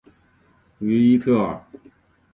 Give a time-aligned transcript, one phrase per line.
[0.79, 1.63] 于伊特尔。